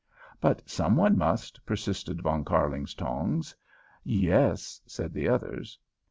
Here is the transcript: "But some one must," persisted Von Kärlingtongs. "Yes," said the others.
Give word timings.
"But 0.39 0.67
some 0.67 0.95
one 0.95 1.15
must," 1.15 1.63
persisted 1.63 2.23
Von 2.23 2.43
Kärlingtongs. 2.43 3.53
"Yes," 4.03 4.81
said 4.87 5.13
the 5.13 5.29
others. 5.29 5.77